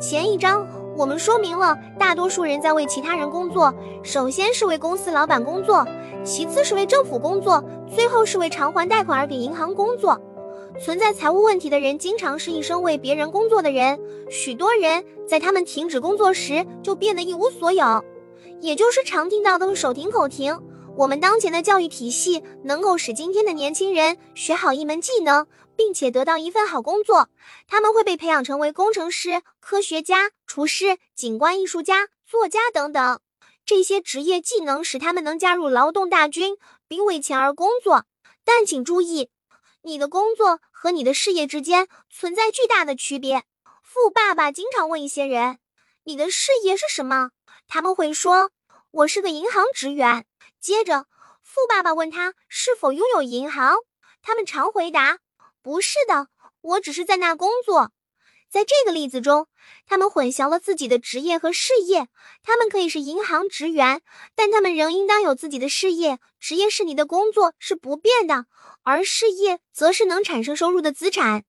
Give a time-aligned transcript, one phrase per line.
[0.00, 0.66] 前一章
[0.96, 5.86] 我们说明了，大多数人在为其他人工作，首先是为公司老板工作，
[6.24, 10.20] 其次是为政府工作，最后是为偿还贷款而给银行工作。
[10.80, 13.98] 存在财务问题的人，经常是一生为别人工作的人。
[14.30, 18.04] 许多人在他们停止工作时，就变得一无所有，
[18.60, 20.58] 也就是常听到的手停口停。
[20.94, 27.30] 我们当前的教育体系能够使今天的年轻人学好一门技能，并且得到一份好工作。
[27.66, 33.20] 他们会被培养成为工程师、科学家、厨师、景观艺术家、作家等等。
[33.64, 38.04] 这些职业技能使他们能加入劳动大军，并为钱而工作。
[38.44, 39.30] 但请注意，
[39.82, 43.44] 你的工作和你的事业之间存在巨大的区别。
[43.82, 45.58] 富爸爸经常问一些人
[46.04, 47.30] ：“你的事业是什么？”
[47.66, 48.50] 他们会说
[48.92, 50.26] ：“我是个银行职员。”
[50.62, 51.06] 接着，
[51.42, 53.74] 富爸爸问他是否拥有银行，
[54.22, 55.18] 他们常回答
[55.60, 56.28] ：“不是的，
[56.60, 57.90] 我只是在那工作。”
[58.48, 59.48] 在这个例子中，
[59.86, 62.06] 他们混淆了自己的职业和事业。
[62.44, 64.02] 他们可以是银行职员，
[64.36, 66.20] 但他们仍应当有自己的事业。
[66.38, 68.46] 职业是你的工作，是不变的，
[68.84, 71.42] 而事业则是能产生收入的资产。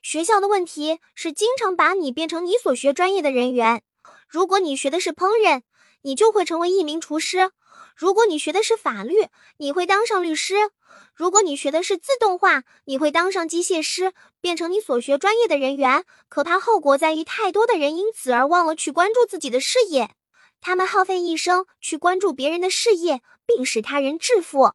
[0.00, 3.82] 学校的问题是经常把你变成你所学专业的人员。
[4.28, 5.62] 如果你学的是烹饪，
[6.02, 7.50] 你就会成为一名厨师。
[7.96, 9.28] 如果你学的是法律，
[9.58, 10.70] 你会当上律师；
[11.14, 16.04] 如果你学的是自动化，你会当上机械师，变成你所学专业的人员。
[16.28, 20.10] 可怕后果在于，太多的人因此而忘了去关注自己的事业，
[20.60, 24.72] 他们耗费一生去关注别人的事业，并使他人致富。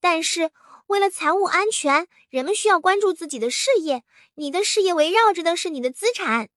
[0.00, 0.50] 但是，
[0.86, 4.04] 为了财务安全，人们需要关注自己的事业。
[4.36, 6.48] 你的事业围绕着的是你的资产。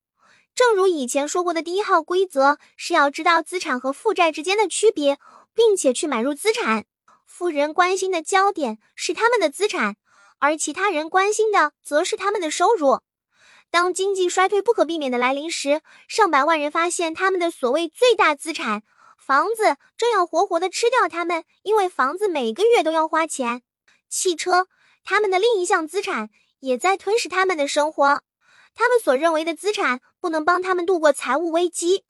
[0.53, 5.17] 正如以前说过的第一号规则是要知道资产和负债之间的区别。
[5.53, 6.85] 并且去买入资产，
[7.25, 9.95] 富人关心的焦点是他们的资产，
[10.39, 12.99] 而其他人关心的则是他们的收入。
[13.69, 18.83] 当经济衰退不可避免的来临时，上百万人发现他们的所谓最大资产——
[19.17, 23.61] 房子正要活活的吃掉他们，因为房子每个月都要花钱。
[24.09, 24.67] 汽车，
[25.05, 28.21] 他们的另一项资产，也在吞噬他们的生活。
[28.73, 32.03] 他们所认为的资产不能帮他们度过财务危机。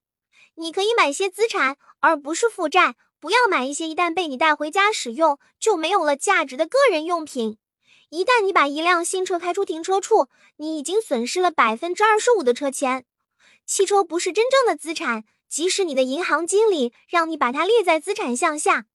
[0.55, 2.95] 你可以买些资产，而不是负债。
[3.21, 7.59] 不要买一些一旦被你带回家使用就没有了价值的个人用品。
[8.09, 10.27] 一旦你把一辆新车开出停车处，
[10.57, 13.05] 你已经损失了百分之二十五的车钱。
[13.63, 18.87] 汽车不是真正的资产，即使你的银行经理让你把它列在资产项下。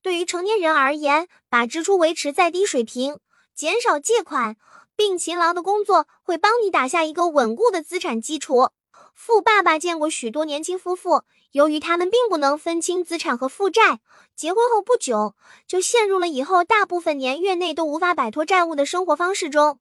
[0.00, 3.20] 对于成年人而言，把支出维持在低水平，
[3.54, 4.56] 减少借款，
[4.96, 8.70] 并勤劳的工作，会帮你打下一个稳固的资产基础。
[9.16, 11.22] 富爸爸见过许多年轻夫妇，
[11.52, 14.00] 由于他们并不能分清资产和负债，
[14.36, 15.34] 结婚后不久
[15.66, 19.80] 就陷入了以后大部分年月内都无法摆脱债务的生活方式中。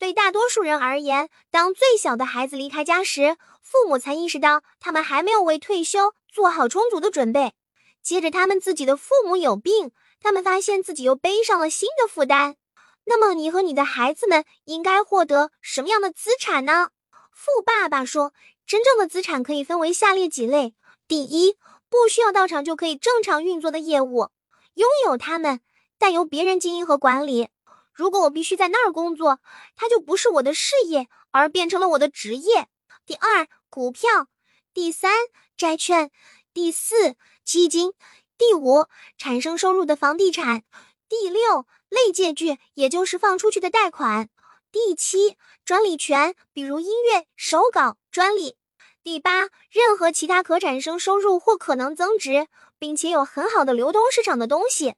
[0.00, 7.54] 对大多数人而言，当最小的孩子离开家时，父母才意识到他们还没有为退休做好充足的准备。
[8.02, 12.56] 接着，他们自己的父母有病，他们发现自己又背上了新的负担。
[13.04, 16.90] 那么，你和你的孩子们应该获得什么样的资产呢？
[17.32, 18.32] 富爸爸说。
[18.66, 20.74] 真正的资产可以分为下列几类：
[21.06, 21.56] 第一，
[21.88, 24.30] 不需要到场就可以正常运作的业务，
[24.74, 25.60] 拥有它们，
[25.98, 27.48] 但由别人经营和管理。
[27.92, 29.40] 如果我必须在那儿工作，
[29.76, 32.68] 它就不是我的事业，而变成了我的职业。
[33.04, 34.26] 第二，股票；
[34.72, 35.12] 第三，
[35.56, 36.08] 债券；
[36.54, 37.90] 第四，基金；
[38.38, 38.86] 第五，
[39.18, 40.60] 产生收入的房地产；
[41.08, 44.30] 第六，类借据，也就是放出去的贷款。
[44.70, 45.36] 第七，
[45.66, 48.56] 专利权，比如音乐、手稿、专利。
[49.02, 52.46] 第八，任何其他可产生收入或可能增值，
[52.78, 54.96] 并且有很好的流通市场的东西。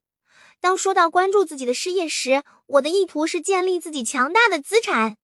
[0.60, 5.16] 当说到关注自己的事业时，我的意图是建立自己强大的资产。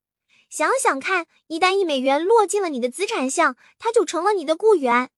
[0.49, 5.11] 想想看，一旦一美元落进了你的资产项，它就成了你的雇员。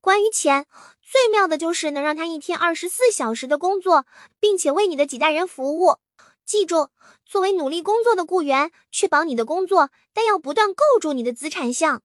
[0.00, 0.66] 关于钱，
[1.00, 4.06] 最妙的就是能让他一天二十四小时的工作，
[4.40, 5.98] 并且为你的几代人服务。
[6.44, 6.88] 记住，
[7.24, 12.02] 作为努力工作的雇员，确保你的工作，但要不断构筑你的资产项。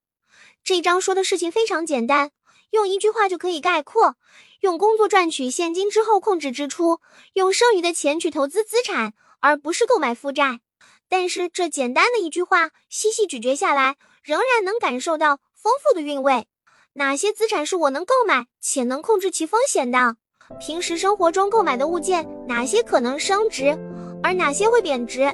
[0.66, 2.32] 这一章说的事情非常简单，
[2.72, 4.16] 用一句话就可以概括：
[4.62, 7.02] 用工作赚取现金之后控制支出，
[7.34, 10.62] 用剩余的钱去投资资产，而不是购买负债。
[11.10, 16.48] 但是这简单的一句话，细细咀嚼下来，仍然能感受到丰富的韵味。
[16.94, 20.16] 哪些资产是我能购买且能控制其风险的？
[20.62, 23.78] 平时生活中购买的物件，哪些可能升值？
[24.24, 25.30] 而哪些会贬值？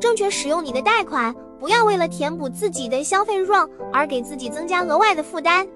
[0.00, 5.66] 正确使用你的贷款，不要为了填补自己的消费 run 而给自己增加额外的负担。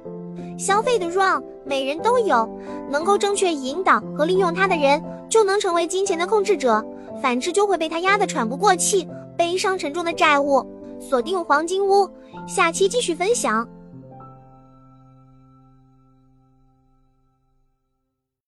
[0.59, 2.49] 消费的 run 每人都有，
[2.91, 6.83] 能够正确引导和利用它的人，就能成为金钱的控制者；
[7.23, 10.65] 反之，就会被他压得喘不过气，背上沉重的债务。
[11.01, 12.09] 锁定黄金屋，
[12.47, 13.67] 下期继续分享。